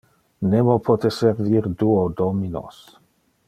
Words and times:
Nemo 0.53 0.77
pote 0.87 1.11
servir 1.17 1.69
duo 1.83 2.03
dominos. 2.23 2.83